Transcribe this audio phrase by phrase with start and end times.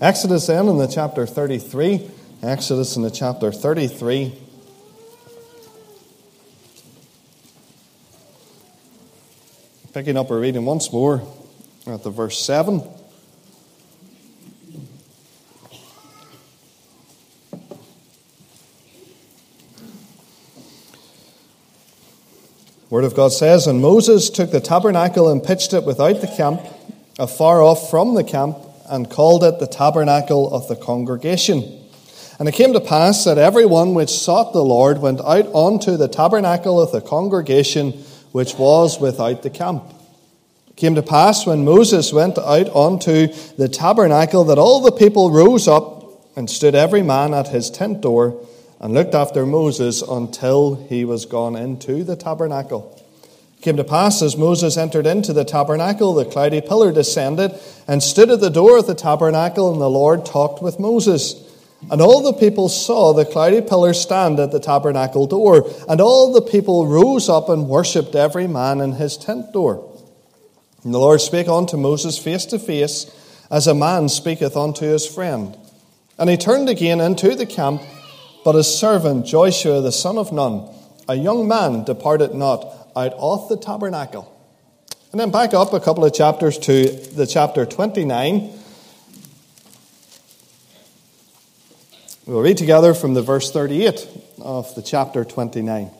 [0.00, 2.10] Exodus then in the chapter 33.
[2.42, 4.32] Exodus in the chapter 33.
[9.92, 11.22] Picking up our reading once more
[11.86, 12.82] at the verse 7.
[22.88, 26.62] Word of God says, And Moses took the tabernacle and pitched it without the camp,
[27.18, 28.56] afar off from the camp,
[28.90, 31.80] and called it the tabernacle of the congregation.
[32.38, 35.96] And it came to pass that every one which sought the Lord went out unto
[35.96, 37.92] the tabernacle of the congregation
[38.32, 39.84] which was without the camp.
[40.68, 43.26] It came to pass when Moses went out unto
[43.58, 46.00] the tabernacle that all the people rose up
[46.36, 48.46] and stood every man at his tent door
[48.80, 52.96] and looked after Moses until he was gone into the tabernacle.
[53.62, 57.52] Came to pass as Moses entered into the tabernacle, the cloudy pillar descended
[57.86, 61.34] and stood at the door of the tabernacle, and the Lord talked with Moses.
[61.90, 66.32] And all the people saw the cloudy pillar stand at the tabernacle door, and all
[66.32, 69.86] the people rose up and worshipped every man in his tent door.
[70.82, 73.14] And the Lord spake unto Moses face to face,
[73.50, 75.56] as a man speaketh unto his friend.
[76.18, 77.82] And he turned again into the camp,
[78.42, 80.66] but his servant Joshua the son of Nun,
[81.08, 84.36] a young man, departed not out of the tabernacle.
[85.12, 88.52] And then back up a couple of chapters to the chapter 29.
[92.26, 94.06] We'll read together from the verse 38
[94.40, 95.90] of the chapter 29.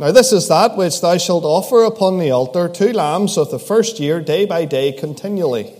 [0.00, 3.58] Now, this is that which thou shalt offer upon the altar two lambs of the
[3.58, 5.74] first year, day by day, continually.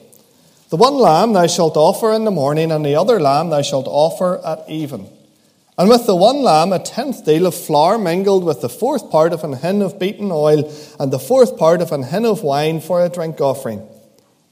[0.70, 3.86] The one lamb thou shalt offer in the morning, and the other lamb thou shalt
[3.86, 5.08] offer at even.
[5.78, 9.32] And with the one lamb, a tenth deal of flour mingled with the fourth part
[9.32, 12.80] of an hin of beaten oil, and the fourth part of an hin of wine
[12.80, 13.88] for a drink offering.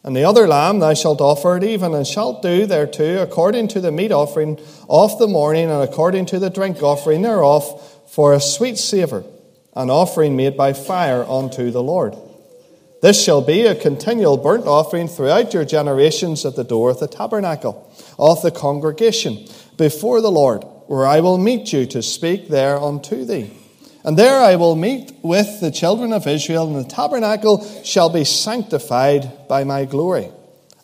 [0.04, 3.80] And the other lamb thou shalt offer at even, and shalt do thereto according to
[3.80, 7.64] the meat offering of the morning, and according to the drink offering thereof,
[8.06, 9.24] for a sweet savour,
[9.74, 12.16] an offering made by fire unto the Lord.
[13.02, 17.08] This shall be a continual burnt offering throughout your generations at the door of the
[17.08, 19.44] tabernacle of the congregation
[19.76, 23.50] before the Lord, where I will meet you to speak there unto thee.
[24.04, 28.24] And there I will meet with the children of Israel, and the tabernacle shall be
[28.24, 30.30] sanctified by my glory.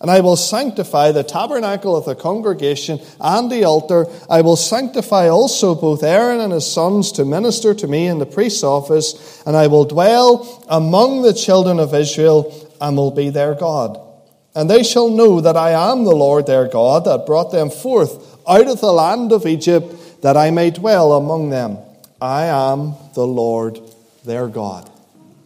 [0.00, 4.08] And I will sanctify the tabernacle of the congregation and the altar.
[4.28, 8.26] I will sanctify also both Aaron and his sons to minister to me in the
[8.26, 9.41] priest's office.
[9.46, 14.00] And I will dwell among the children of Israel and will be their God.
[14.54, 18.38] And they shall know that I am the Lord their God that brought them forth
[18.46, 21.78] out of the land of Egypt, that I may dwell among them.
[22.20, 23.80] I am the Lord
[24.24, 24.91] their God.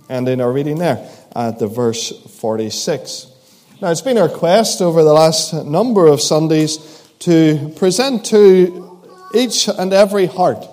[0.09, 3.33] And in our reading there at the verse 46.
[3.81, 6.79] Now, it's been our quest over the last number of Sundays
[7.21, 9.01] to present to
[9.35, 10.67] each and every heart,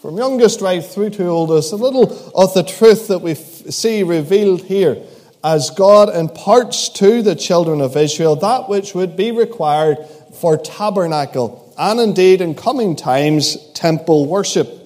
[0.00, 4.62] from youngest right through to oldest, a little of the truth that we see revealed
[4.62, 5.02] here
[5.42, 9.98] as God imparts to the children of Israel that which would be required
[10.34, 14.76] for tabernacle and indeed in coming times temple worship.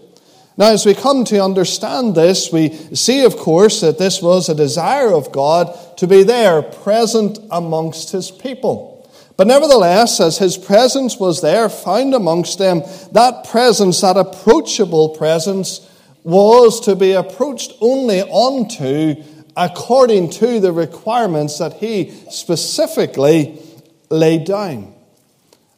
[0.57, 4.55] Now, as we come to understand this, we see, of course, that this was a
[4.55, 9.11] desire of God to be there, present amongst his people.
[9.37, 15.91] But nevertheless, as his presence was there, found amongst them, that presence, that approachable presence,
[16.23, 19.17] was to be approached only unto
[19.57, 23.59] according to the requirements that he specifically
[24.11, 24.94] laid down.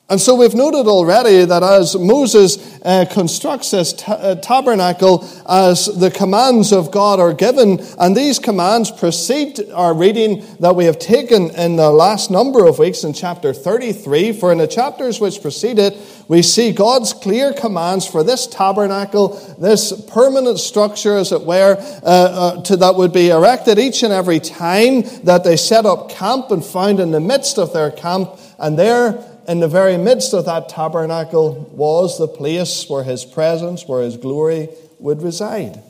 [0.09, 5.87] And so we've noted already that as Moses uh, constructs this t- uh, tabernacle, as
[5.87, 11.00] the commands of God are given, and these commands precede our reading that we have
[11.00, 14.33] taken in the last number of weeks in chapter 33.
[14.33, 19.31] For in the chapters which precede it, we see God's clear commands for this tabernacle,
[19.59, 24.13] this permanent structure, as it were, uh, uh to, that would be erected each and
[24.13, 28.39] every time that they set up camp and found in the midst of their camp,
[28.60, 33.87] and there in the very midst of that tabernacle was the place where his presence,
[33.87, 35.83] where his glory would reside.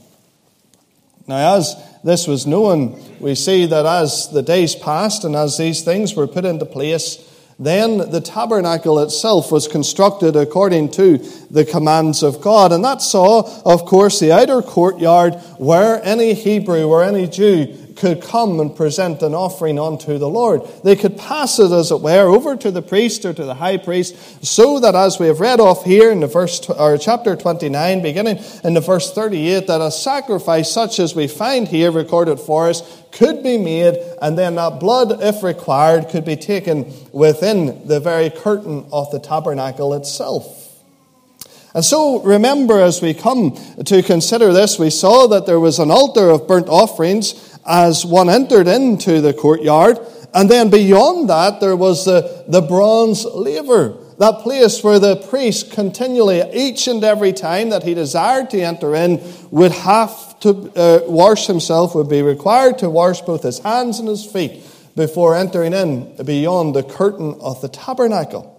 [1.26, 1.74] Now, as
[2.04, 6.28] this was known, we see that as the days passed and as these things were
[6.28, 7.22] put into place,
[7.58, 11.18] then the tabernacle itself was constructed according to
[11.50, 12.70] the commands of God.
[12.70, 18.22] And that saw, of course, the outer courtyard where any Hebrew or any Jew could
[18.22, 20.62] come and present an offering unto the Lord.
[20.84, 23.78] They could pass it, as it were, over to the priest or to the high
[23.78, 28.02] priest, so that as we have read off here in the verse or chapter 29,
[28.02, 32.68] beginning in the verse 38, that a sacrifice such as we find here recorded for
[32.68, 37.98] us could be made, and then that blood, if required, could be taken within the
[37.98, 40.62] very curtain of the tabernacle itself.
[41.74, 43.54] And so remember, as we come
[43.84, 48.28] to consider this, we saw that there was an altar of burnt offerings as one
[48.28, 49.98] entered into the courtyard.
[50.34, 55.72] And then beyond that, there was the, the bronze laver, that place where the priest
[55.72, 61.00] continually, each and every time that he desired to enter in, would have to uh,
[61.06, 64.62] wash himself, would be required to wash both his hands and his feet
[64.94, 68.52] before entering in beyond the curtain of the tabernacle.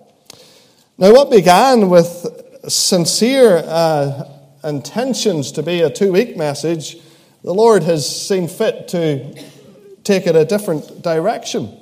[0.98, 2.26] Now, what began with
[2.68, 4.24] sincere uh,
[4.64, 6.98] intentions to be a two week message,
[7.44, 9.34] the Lord has seen fit to
[10.04, 11.78] take it a different direction.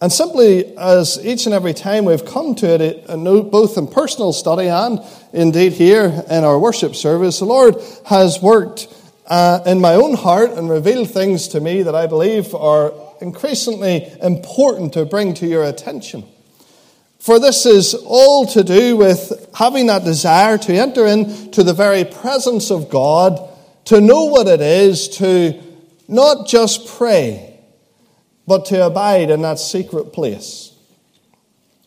[0.00, 4.68] And simply, as each and every time we've come to it, both in personal study
[4.68, 5.00] and
[5.32, 8.88] indeed here in our worship service, the Lord has worked
[9.26, 14.12] uh, in my own heart and revealed things to me that I believe are increasingly
[14.22, 16.24] important to bring to your attention.
[17.18, 22.04] For this is all to do with having that desire to enter into the very
[22.04, 23.40] presence of God,
[23.86, 25.60] to know what it is to
[26.08, 27.58] not just pray,
[28.46, 30.72] but to abide in that secret place.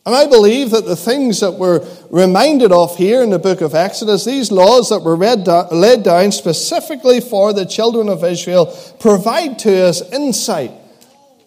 [0.06, 3.74] And I believe that the things that we're reminded of here in the book of
[3.74, 9.58] Exodus, these laws that were read, laid down specifically for the children of Israel, provide
[9.60, 10.72] to us insight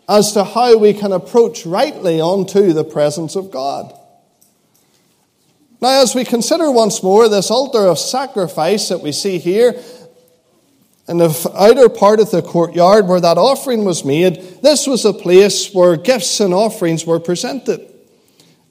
[0.07, 3.91] as to how we can approach rightly onto the presence of God.
[5.81, 9.73] Now, as we consider once more this altar of sacrifice that we see here
[11.07, 15.13] in the outer part of the courtyard where that offering was made, this was a
[15.13, 17.81] place where gifts and offerings were presented,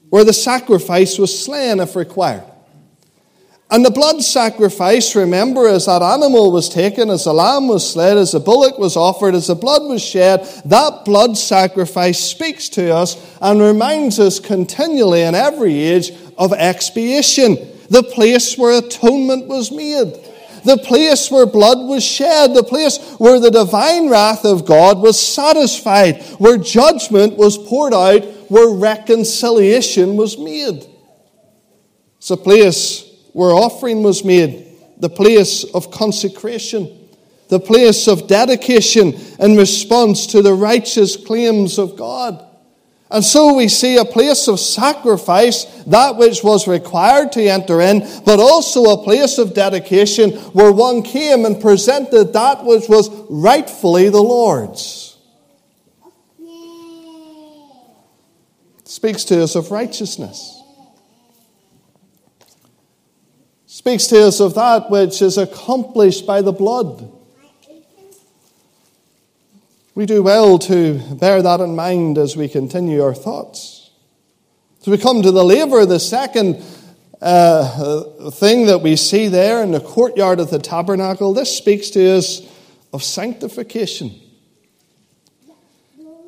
[0.09, 2.43] where the sacrifice was slain if required.
[3.69, 8.17] And the blood sacrifice, remember, as that animal was taken, as the lamb was slain,
[8.17, 12.93] as the bullock was offered, as the blood was shed, that blood sacrifice speaks to
[12.93, 17.55] us and reminds us continually in every age of expiation,
[17.89, 20.13] the place where atonement was made,
[20.65, 25.19] the place where blood was shed, the place where the divine wrath of God was
[25.19, 30.85] satisfied, where judgment was poured out, where reconciliation was made.
[32.17, 34.67] It's a place where offering was made,
[34.97, 37.09] the place of consecration,
[37.49, 42.45] the place of dedication in response to the righteous claims of God.
[43.13, 47.99] And so we see a place of sacrifice, that which was required to enter in,
[48.25, 54.09] but also a place of dedication where one came and presented that which was rightfully
[54.09, 55.15] the Lord's.
[58.83, 60.59] Speaks to us of righteousness.
[63.83, 67.11] speaks to us of that which is accomplished by the blood.
[69.95, 73.91] We do well to bear that in mind as we continue our thoughts.
[74.79, 76.63] So we come to the laver, the second
[77.21, 81.35] uh, thing that we see there in the courtyard of the tabernacle.
[81.35, 82.41] This speaks to us
[82.91, 84.19] of sanctification.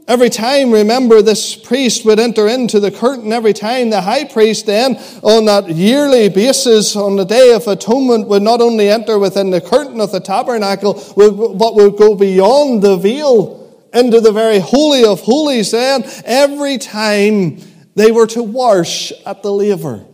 [0.07, 3.33] Every time, remember, this priest would enter into the curtain.
[3.33, 8.27] Every time, the high priest then, on that yearly basis, on the Day of Atonement,
[8.27, 12.97] would not only enter within the curtain of the tabernacle, but would go beyond the
[12.97, 17.57] veil into the very Holy of Holies then, every time
[17.95, 20.05] they were to wash at the laver.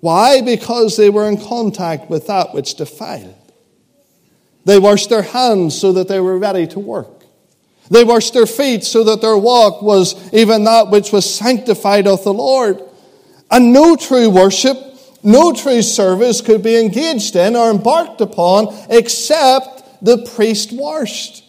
[0.00, 0.40] Why?
[0.40, 3.34] Because they were in contact with that which defiled.
[4.64, 7.17] They washed their hands so that they were ready to work.
[7.90, 12.22] They washed their feet so that their walk was even that which was sanctified of
[12.22, 12.82] the Lord.
[13.50, 14.76] And no true worship,
[15.22, 21.44] no true service could be engaged in or embarked upon except the priest washed.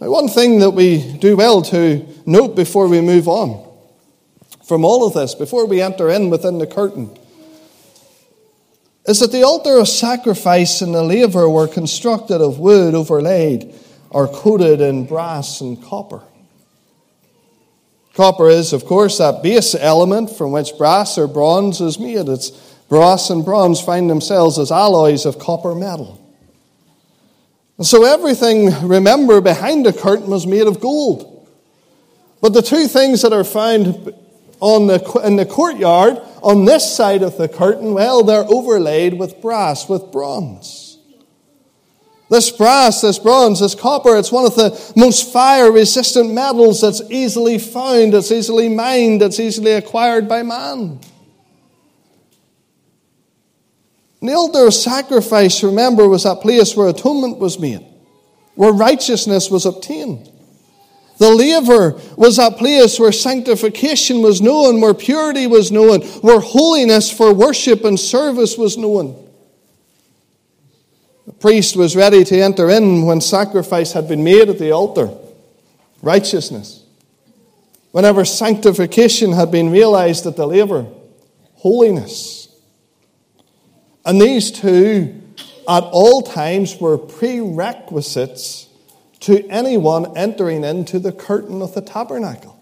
[0.00, 3.66] Now, one thing that we do well to note before we move on
[4.64, 7.17] from all of this, before we enter in within the curtain,
[9.08, 13.74] is that the altar of sacrifice and the laver were constructed of wood overlaid
[14.10, 16.22] or coated in brass and copper.
[18.12, 22.28] Copper is, of course, that base element from which brass or bronze is made.
[22.28, 22.50] It's
[22.90, 26.22] brass and bronze find themselves as alloys of copper metal.
[27.78, 31.48] And so everything, remember, behind the curtain was made of gold.
[32.42, 34.12] But the two things that are found
[34.60, 39.40] on the, in the courtyard on this side of the curtain, well, they're overlaid with
[39.40, 40.98] brass, with bronze.
[42.30, 47.00] This brass, this bronze, this copper, it's one of the most fire resistant metals that's
[47.10, 51.00] easily found, it's easily mined, it's easily acquired by man.
[54.20, 57.86] the altar sacrifice, remember, was that place where atonement was made,
[58.56, 60.30] where righteousness was obtained.
[61.18, 67.10] The laver was that place where sanctification was known, where purity was known, where holiness
[67.10, 69.16] for worship and service was known.
[71.26, 75.10] The priest was ready to enter in when sacrifice had been made at the altar.
[76.02, 76.84] Righteousness.
[77.90, 80.86] Whenever sanctification had been realized at the laver,
[81.54, 82.48] holiness.
[84.04, 85.20] And these two,
[85.68, 88.67] at all times, were prerequisites
[89.20, 92.54] to anyone entering into the curtain of the tabernacle.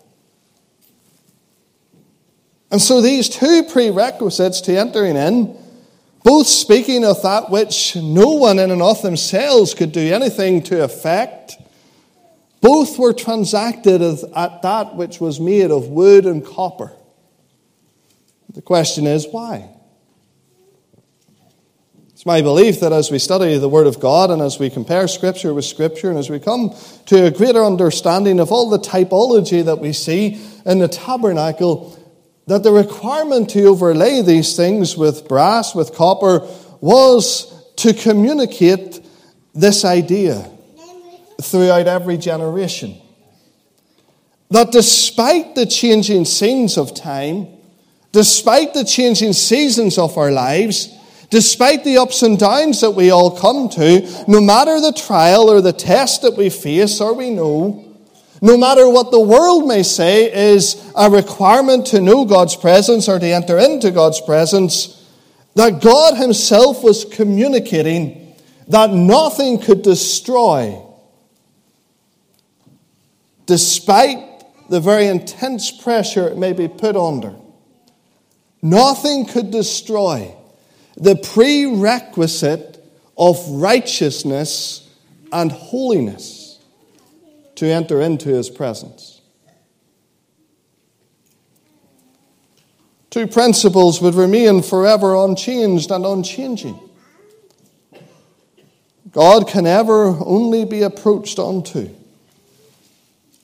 [2.71, 5.57] And so these two prerequisites to entering in,
[6.25, 10.83] both speaking of that which no one in and of themselves could do anything to
[10.83, 11.57] effect,
[12.61, 16.93] both were transacted at that which was made of wood and copper.
[18.53, 19.69] The question is, why?
[22.27, 25.55] My belief that as we study the Word of God and as we compare Scripture
[25.55, 26.75] with Scripture and as we come
[27.07, 31.97] to a greater understanding of all the typology that we see in the tabernacle,
[32.49, 36.41] that the requirement to overlay these things with brass, with copper,
[36.81, 39.01] was to communicate
[39.55, 40.51] this idea
[41.41, 43.01] throughout every generation.
[44.51, 47.47] That despite the changing scenes of time,
[48.11, 50.93] despite the changing seasons of our lives,
[51.31, 55.61] Despite the ups and downs that we all come to, no matter the trial or
[55.61, 57.83] the test that we face or we know,
[58.41, 63.19] no matter what the world may say is a requirement to know God's presence or
[63.19, 65.05] to enter into God's presence,
[65.55, 68.37] that God Himself was communicating
[68.69, 70.81] that nothing could destroy,
[73.47, 74.19] despite
[74.69, 77.35] the very intense pressure it may be put under.
[78.61, 80.37] Nothing could destroy
[80.97, 82.83] the prerequisite
[83.17, 84.89] of righteousness
[85.33, 86.59] and holiness
[87.57, 89.21] to enter into his presence.
[93.11, 96.79] Two principles would remain forever unchanged and unchanging.
[99.11, 101.89] God can ever only be approached unto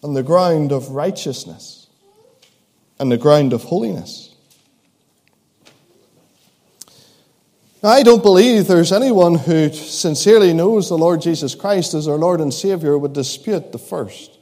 [0.02, 1.87] on the ground of righteousness
[2.99, 4.32] and the ground of holiness.
[7.83, 12.17] Now, I don't believe there's anyone who sincerely knows the Lord Jesus Christ as our
[12.17, 14.39] Lord and Savior would dispute the first.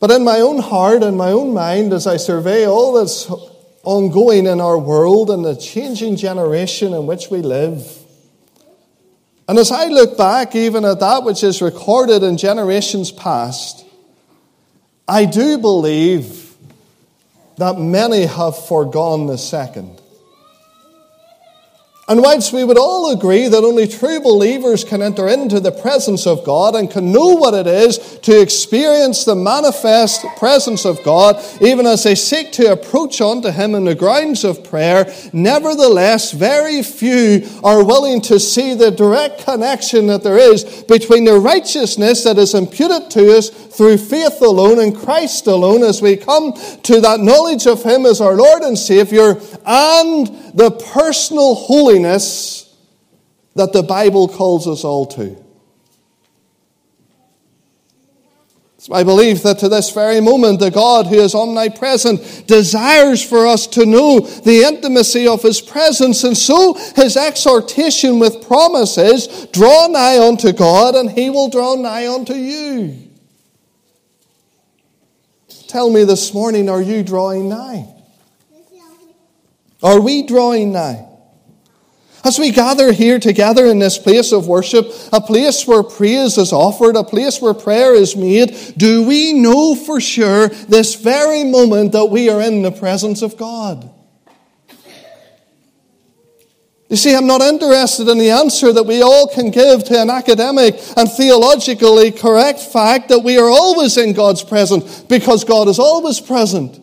[0.00, 3.30] But in my own heart and my own mind, as I survey all that's
[3.84, 7.90] ongoing in our world and the changing generation in which we live,
[9.48, 13.86] and as I look back even at that which is recorded in generations past,
[15.08, 16.54] I do believe
[17.56, 19.95] that many have forgone the second.
[22.08, 26.24] And whilst we would all agree that only true believers can enter into the presence
[26.24, 31.42] of God and can know what it is to experience the manifest presence of God,
[31.60, 36.80] even as they seek to approach unto Him in the grounds of prayer, nevertheless, very
[36.84, 42.38] few are willing to see the direct connection that there is between the righteousness that
[42.38, 46.52] is imputed to us through faith alone in Christ alone as we come
[46.84, 51.54] to that knowledge of Him as our Lord and Savior and the personal
[51.96, 52.74] holiness
[53.54, 55.42] that the Bible calls us all to.
[58.76, 63.46] It's my belief that to this very moment, the God who is omnipresent desires for
[63.46, 66.22] us to know the intimacy of His presence.
[66.22, 71.74] And so His exhortation with promise is draw nigh unto God, and He will draw
[71.74, 73.08] nigh unto you.
[75.66, 77.88] Tell me this morning, are you drawing nigh?
[79.82, 81.15] Are we drawing nigh?
[82.26, 86.52] As we gather here together in this place of worship, a place where praise is
[86.52, 91.92] offered, a place where prayer is made, do we know for sure this very moment
[91.92, 93.88] that we are in the presence of God?
[96.88, 100.10] You see, I'm not interested in the answer that we all can give to an
[100.10, 105.78] academic and theologically correct fact that we are always in God's presence because God is
[105.78, 106.80] always present.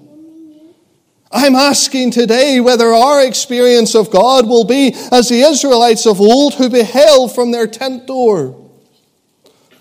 [1.34, 6.54] I'm asking today whether our experience of God will be as the Israelites of old
[6.54, 8.63] who beheld from their tent door,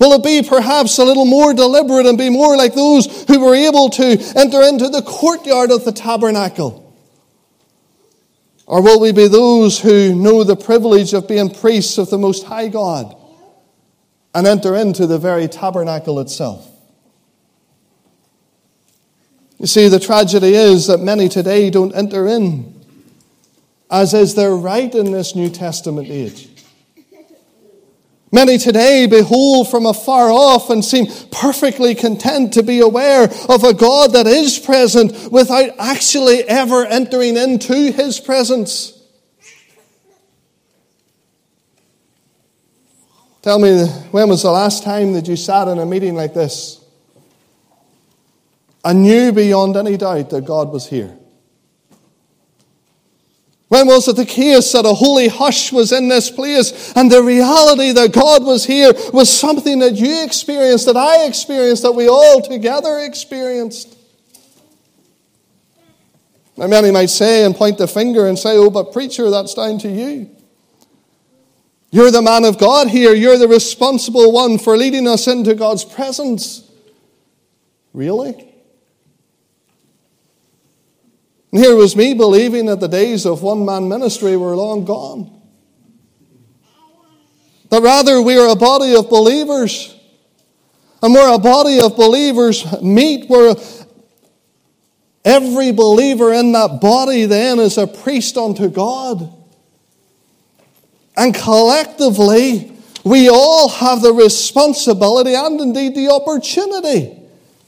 [0.02, 3.54] Will it be perhaps a little more deliberate and be more like those who were
[3.54, 6.92] able to enter into the courtyard of the tabernacle?
[8.66, 12.42] Or will we be those who know the privilege of being priests of the Most
[12.42, 13.14] High God
[14.35, 16.68] and enter into the very tabernacle itself?
[19.62, 22.75] You see, the tragedy is that many today don't enter in,
[23.88, 26.49] as is their right in this New Testament age.
[28.33, 33.73] Many today behold from afar off and seem perfectly content to be aware of a
[33.73, 39.00] God that is present without actually ever entering into his presence.
[43.42, 46.81] Tell me, when was the last time that you sat in a meeting like this
[48.84, 51.16] and knew beyond any doubt that God was here?
[53.68, 57.22] When was it the case that a holy hush was in this place and the
[57.22, 62.06] reality that God was here was something that you experienced, that I experienced, that we
[62.06, 63.96] all together experienced?
[66.58, 69.78] Now, many might say and point the finger and say, Oh, but preacher, that's down
[69.78, 70.28] to you.
[71.90, 73.14] You're the man of God here.
[73.14, 76.70] You're the responsible one for leading us into God's presence.
[77.94, 78.32] Really?
[78.32, 78.50] And
[81.61, 85.42] here was me believing that the days of one man ministry were long gone.
[87.68, 89.94] That rather we are a body of believers.
[91.02, 93.56] And where a body of believers meet, where
[95.25, 99.32] every believer in that body then is a priest unto God.
[101.16, 102.73] And collectively,
[103.04, 107.18] we all have the responsibility and indeed the opportunity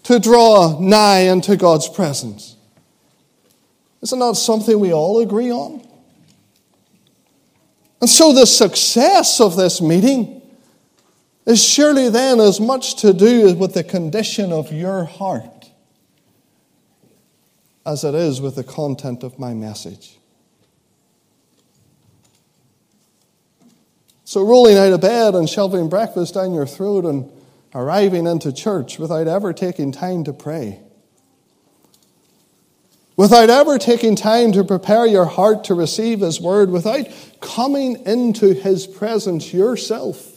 [0.04, 2.53] to draw nigh into God's presence.
[4.04, 5.82] Is it not something we all agree on?
[8.02, 10.42] And so the success of this meeting
[11.46, 15.70] is surely then as much to do with the condition of your heart
[17.86, 20.18] as it is with the content of my message.
[24.26, 27.30] So, rolling out of bed and shoving breakfast down your throat and
[27.74, 30.83] arriving into church without ever taking time to pray
[33.16, 37.06] without ever taking time to prepare your heart to receive His word, without
[37.40, 40.30] coming into His presence yourself,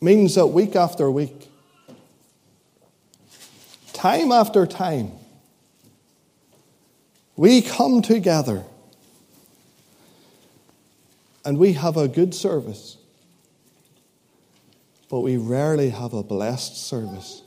[0.00, 1.48] means that week after week,
[3.92, 5.12] time after time,
[7.36, 8.64] we come together
[11.44, 12.98] and we have a good service,
[15.08, 17.42] but we rarely have a blessed service.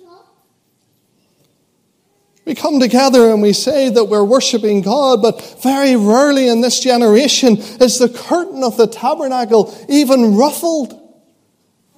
[2.46, 6.80] We come together and we say that we're worshiping God, but very rarely in this
[6.80, 10.94] generation is the curtain of the tabernacle even ruffled,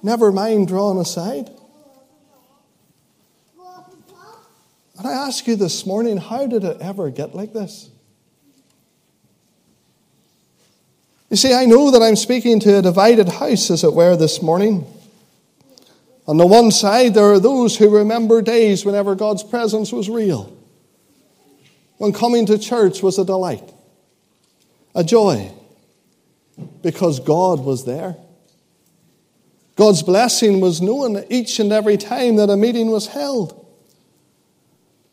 [0.02, 1.50] never mind drawn aside.
[4.96, 7.90] And I ask you this morning, how did it ever get like this?
[11.30, 14.42] You see, I know that I'm speaking to a divided house, as it were, this
[14.42, 14.86] morning.
[16.28, 20.54] On the one side, there are those who remember days whenever God's presence was real,
[21.96, 23.72] when coming to church was a delight,
[24.94, 25.50] a joy,
[26.82, 28.14] because God was there.
[29.74, 33.64] God's blessing was known each and every time that a meeting was held.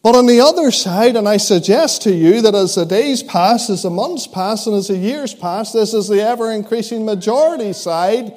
[0.04, 3.70] But on the other side, and I suggest to you that as the days pass,
[3.70, 7.72] as the months pass, and as the years pass, this is the ever increasing majority
[7.72, 8.36] side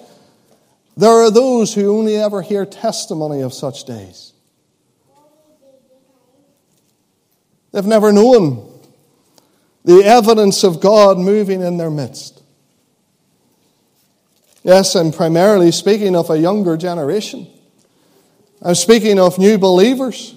[0.98, 4.32] there are those who only ever hear testimony of such days.
[7.70, 8.80] They've never known
[9.84, 12.42] the evidence of God moving in their midst.
[14.64, 17.46] Yes, I'm primarily speaking of a younger generation.
[18.60, 20.34] I'm speaking of new believers.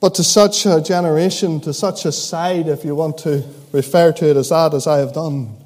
[0.00, 4.30] But to such a generation, to such a side, if you want to refer to
[4.30, 5.65] it as that, as I have done,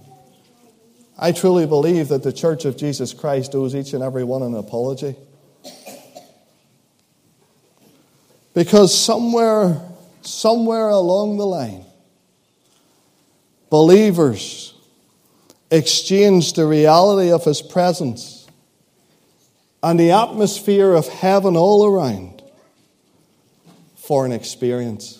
[1.23, 4.55] I truly believe that the Church of Jesus Christ owes each and every one an
[4.55, 5.15] apology.
[8.55, 9.83] Because somewhere,
[10.23, 11.85] somewhere along the line,
[13.69, 14.75] believers
[15.71, 18.49] exchanged the reality of His presence
[19.83, 22.43] and the atmosphere of heaven all around
[23.97, 25.20] for an experience.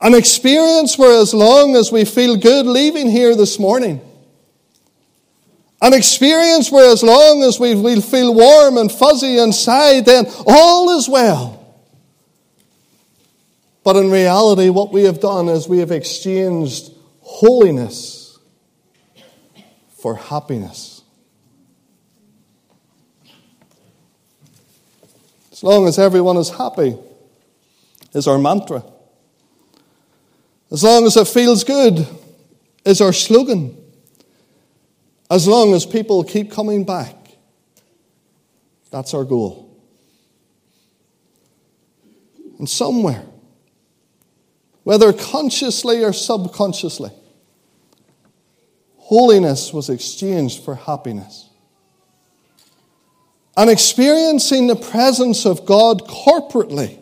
[0.00, 4.00] An experience where, as long as we feel good leaving here this morning,
[5.82, 11.08] an experience where, as long as we feel warm and fuzzy inside, then all is
[11.08, 11.56] well.
[13.82, 18.38] But in reality, what we have done is we have exchanged holiness
[20.00, 21.02] for happiness.
[25.52, 26.96] As long as everyone is happy,
[28.14, 28.82] is our mantra.
[30.72, 32.06] As long as it feels good,
[32.84, 33.76] is our slogan.
[35.30, 37.16] As long as people keep coming back,
[38.90, 39.68] that's our goal.
[42.58, 43.24] And somewhere,
[44.82, 47.10] whether consciously or subconsciously,
[48.98, 51.48] holiness was exchanged for happiness.
[53.56, 56.98] And experiencing the presence of God corporately,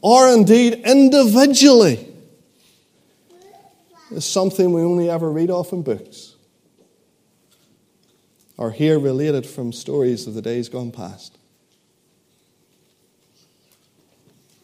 [0.00, 2.13] or indeed individually,
[4.10, 6.34] is something we only ever read off in books
[8.56, 11.36] or hear related from stories of the days gone past.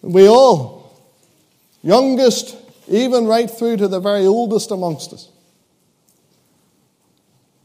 [0.02, 0.98] We all,
[1.82, 2.56] youngest,
[2.88, 5.28] even right through to the very oldest amongst us,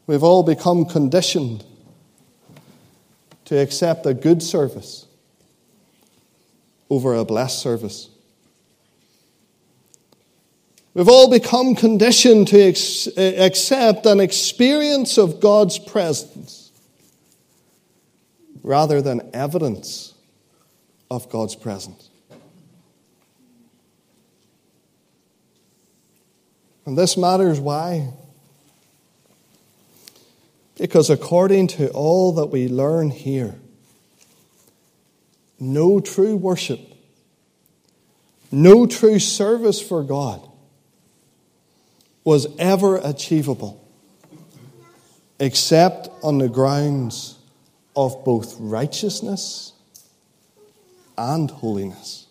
[0.08, 1.64] we've all become conditioned
[3.46, 5.06] to accept a good service
[6.90, 8.10] over a blessed service.
[10.96, 16.72] We've all become conditioned to ex- accept an experience of God's presence
[18.64, 20.14] rather than evidence
[21.12, 22.10] of God's presence.
[26.86, 28.14] And this matters why?
[30.78, 33.56] Because according to all that we learn here,
[35.60, 36.80] no true worship,
[38.50, 40.52] no true service for God
[42.26, 43.82] was ever achievable
[45.40, 47.38] except on the grounds
[47.96, 49.74] of both righteousness
[51.18, 52.28] and holiness.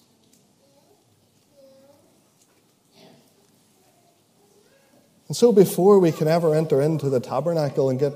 [5.29, 8.13] And so, before we can ever enter into the tabernacle and get,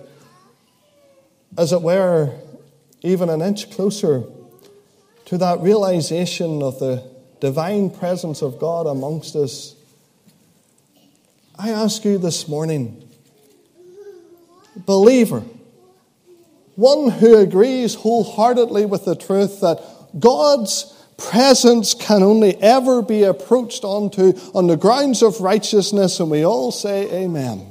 [1.57, 2.35] as it were,
[3.03, 4.25] even an inch closer
[5.27, 7.09] to that realization of the
[7.41, 9.75] divine presence of God amongst us
[11.61, 13.03] I ask you this morning,
[14.77, 15.43] believer,
[16.77, 19.83] one who agrees wholeheartedly with the truth that
[20.21, 26.47] God's presence can only ever be approached onto on the grounds of righteousness, and we
[26.47, 27.68] all say amen.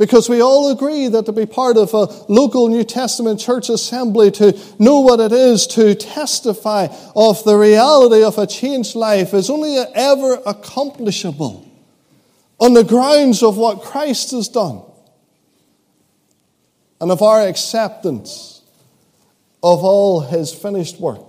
[0.00, 4.30] Because we all agree that to be part of a local New Testament church assembly,
[4.30, 9.50] to know what it is to testify of the reality of a changed life, is
[9.50, 11.70] only ever accomplishable
[12.58, 14.80] on the grounds of what Christ has done
[16.98, 18.62] and of our acceptance
[19.62, 21.20] of all his finished work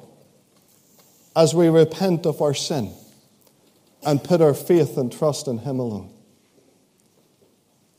[1.36, 2.94] as we repent of our sin
[4.02, 6.14] and put our faith and trust in him alone.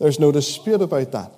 [0.03, 1.31] There's no dispute about that.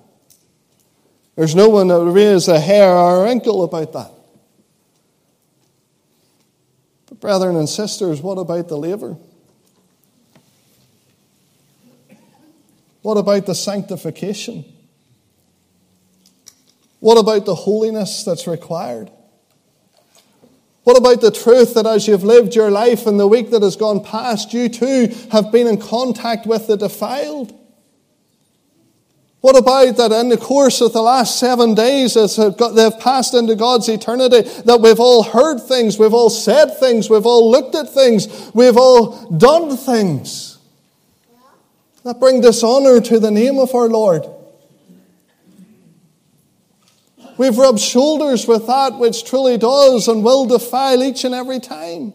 [1.35, 4.09] There's no one that raises a hair or a wrinkle about that.
[7.05, 9.17] But, brethren and sisters, what about the laver?
[13.03, 14.65] What about the sanctification?
[16.99, 19.11] What about the holiness that's required?
[20.85, 23.75] What about the truth that as you've lived your life in the week that has
[23.75, 27.61] gone past, you too have been in contact with the defiled?
[29.41, 33.55] What about that in the course of the last seven days, as they've passed into
[33.55, 37.93] God's eternity, that we've all heard things, we've all said things, we've all looked at
[37.93, 40.57] things, we've all done things
[42.03, 44.25] that bring dishonor to the name of our Lord?
[47.37, 52.13] We've rubbed shoulders with that which truly does and will defile each and every time.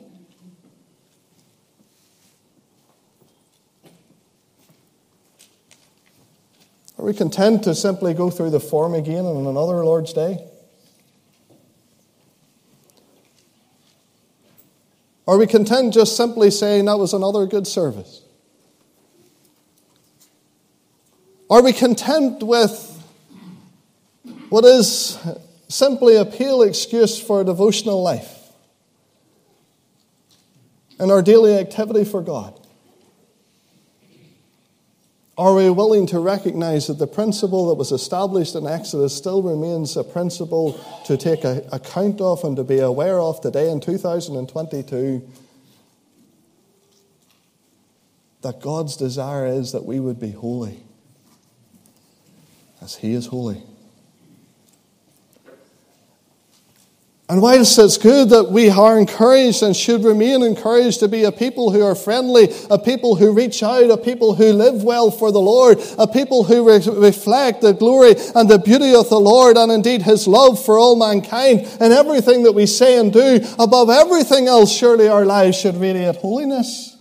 [7.01, 10.47] Are we content to simply go through the form again on another Lord's Day?
[15.27, 18.21] Are we content just simply saying that was another good service?
[21.49, 23.03] Are we content with
[24.51, 25.17] what is
[25.69, 28.53] simply a pale excuse for a devotional life
[30.99, 32.60] and our daily activity for God?
[35.41, 39.97] Are we willing to recognize that the principle that was established in Exodus still remains
[39.97, 45.27] a principle to take account of and to be aware of today in 2022?
[48.43, 50.83] That God's desire is that we would be holy
[52.83, 53.63] as He is holy.
[57.31, 61.31] And whilst it's good that we are encouraged and should remain encouraged to be a
[61.31, 65.31] people who are friendly, a people who reach out, a people who live well for
[65.31, 69.57] the Lord, a people who re- reflect the glory and the beauty of the Lord
[69.57, 73.91] and indeed His love for all mankind and everything that we say and do, above
[73.91, 76.97] everything else, surely our lives should radiate holiness.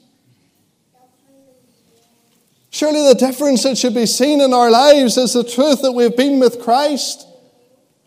[2.69, 6.15] Surely the difference that should be seen in our lives is the truth that we've
[6.15, 7.25] been with Christ.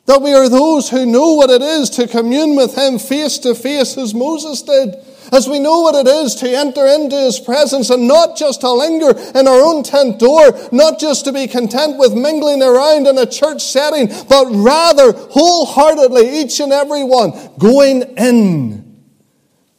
[0.07, 3.55] That we are those who know what it is to commune with Him face to
[3.55, 4.97] face as Moses did.
[5.33, 8.73] As we know what it is to enter into His presence and not just to
[8.73, 13.17] linger in our own tent door, not just to be content with mingling around in
[13.17, 18.83] a church setting, but rather wholeheartedly, each and every one, going in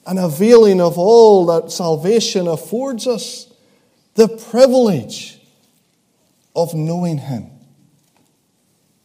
[0.05, 3.53] and availing of all that salvation affords us.
[4.15, 5.39] The privilege
[6.55, 7.52] of knowing Him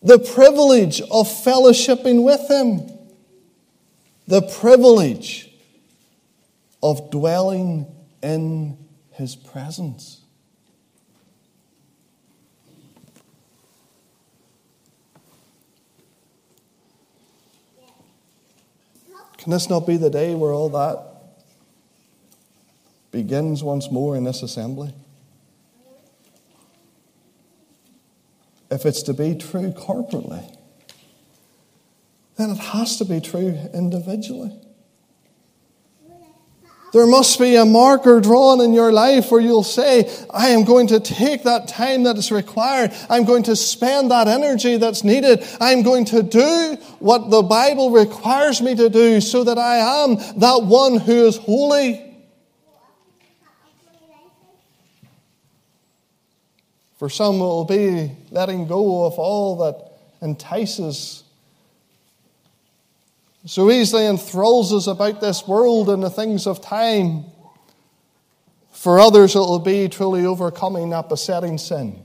[0.02, 2.90] the privilege of fellowshipping with Him,
[4.26, 5.50] the privilege
[6.82, 7.86] of dwelling
[8.22, 8.78] in
[9.12, 10.22] His presence.
[19.38, 21.04] Can this not be the day where all that
[23.10, 24.92] begins once more in this assembly?
[28.70, 30.54] If it's to be true corporately,
[32.36, 34.52] then it has to be true individually.
[36.92, 40.86] There must be a marker drawn in your life where you'll say, I am going
[40.86, 42.92] to take that time that is required.
[43.10, 45.46] I'm going to spend that energy that's needed.
[45.60, 50.16] I'm going to do what the Bible requires me to do so that I am
[50.38, 52.07] that one who is holy.
[56.98, 61.24] For some, it will be letting go of all that entices
[63.48, 67.24] so easily enthralls us about this world and the things of time.
[68.72, 72.02] For others, it will be truly overcoming that besetting sin.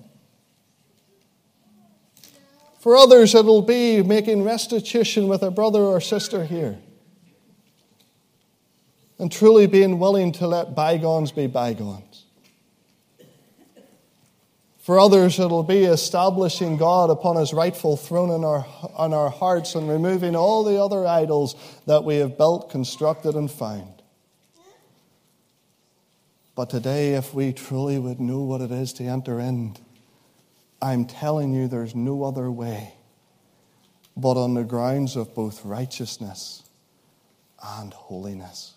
[2.79, 6.77] For others, it will be making restitution with a brother or sister here.
[9.19, 12.12] And truly being willing to let bygones be bygones.
[14.83, 18.65] For others, it'll be establishing God upon his rightful throne in our,
[18.95, 23.49] on our hearts and removing all the other idols that we have built, constructed, and
[23.49, 24.01] found.
[26.53, 29.77] But today, if we truly would know what it is to enter in,
[30.81, 32.93] I'm telling you there's no other way
[34.17, 36.61] but on the grounds of both righteousness
[37.79, 38.73] and holiness.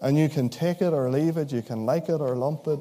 [0.00, 2.78] And you can take it or leave it, you can like it or lump it.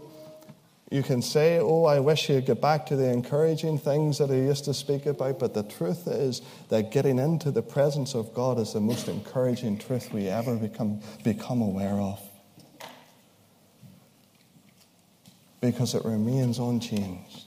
[0.94, 4.36] You can say, Oh, I wish you'd get back to the encouraging things that I
[4.36, 8.60] used to speak about, but the truth is that getting into the presence of God
[8.60, 12.22] is the most encouraging truth we ever become, become aware of.
[15.62, 17.46] Because it remains unchanged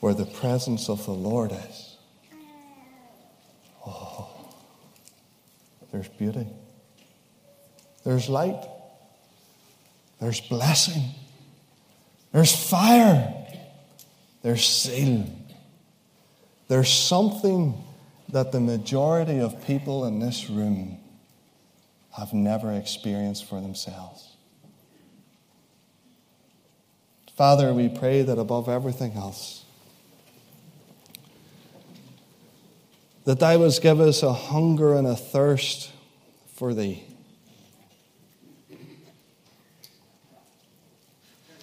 [0.00, 1.96] where the presence of the Lord is.
[3.86, 4.28] Oh,
[5.92, 6.46] there's beauty,
[8.04, 8.68] there's light,
[10.20, 11.14] there's blessing.
[12.36, 13.32] There's fire.
[14.42, 15.24] There's zeal.
[16.68, 17.82] There's something
[18.28, 20.98] that the majority of people in this room
[22.14, 24.36] have never experienced for themselves.
[27.38, 29.64] Father, we pray that above everything else,
[33.24, 35.90] that thou wouldst give us a hunger and a thirst
[36.48, 37.02] for thee.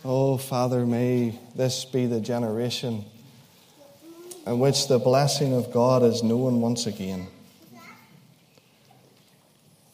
[0.05, 3.05] Oh, Father, may this be the generation
[4.45, 7.27] in which the blessing of God is known once again.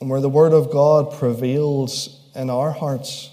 [0.01, 3.29] And where the Word of God prevails in our hearts,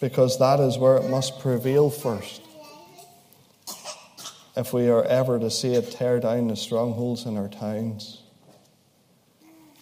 [0.00, 2.42] because that is where it must prevail first.
[4.54, 8.20] If we are ever to see it tear down the strongholds in our towns,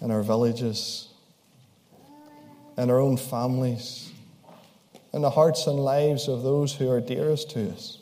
[0.00, 1.08] in our villages,
[2.76, 4.12] in our own families,
[5.12, 7.98] in the hearts and lives of those who are dearest to us.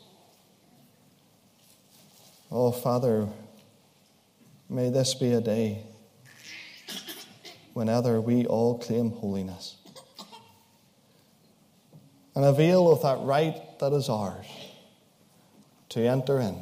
[2.51, 3.27] Oh, Father,
[4.69, 5.83] may this be a day
[7.73, 9.75] whenever we all claim holiness
[12.35, 14.45] and avail of that right that is ours
[15.89, 16.57] to enter in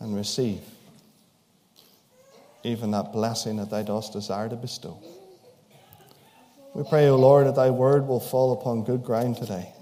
[0.00, 0.60] and receive
[2.64, 5.00] even that blessing that thou dost desire to bestow.
[6.78, 9.72] We pray, O Lord, that thy word will fall upon good ground today.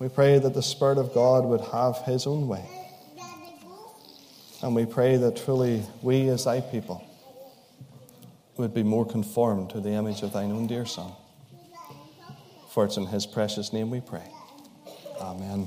[0.00, 2.68] We pray that the Spirit of God would have his own way.
[4.62, 7.06] And we pray that truly we, as thy people,
[8.56, 11.12] would be more conformed to the image of thine own dear Son.
[12.70, 14.28] For it's in his precious name we pray.
[15.20, 15.60] Amen.